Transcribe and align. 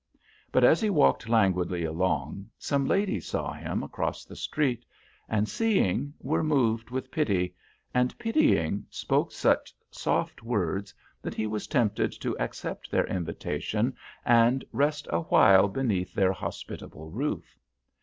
But 0.51 0.63
as 0.63 0.81
he 0.81 0.89
walked 0.89 1.29
languidly 1.29 1.83
along, 1.85 2.49
some 2.57 2.87
ladies 2.87 3.27
saw 3.27 3.53
him 3.53 3.83
across 3.83 4.25
the 4.25 4.35
street, 4.35 4.83
and 5.29 5.47
seeing, 5.47 6.11
were 6.19 6.41
moved 6.43 6.89
with 6.89 7.11
pity, 7.11 7.53
and 7.93 8.17
pitying, 8.17 8.87
spoke 8.89 9.31
such 9.31 9.75
soft 9.91 10.41
words 10.41 10.91
that 11.21 11.35
he 11.35 11.45
was 11.45 11.67
tempted 11.67 12.11
to 12.13 12.35
accept 12.39 12.89
their 12.89 13.05
invitation 13.05 13.95
and 14.25 14.65
rest 14.71 15.07
awhile 15.11 15.67
beneath 15.67 16.15
their 16.15 16.33
hospitable 16.33 17.11
roof. 17.11 17.55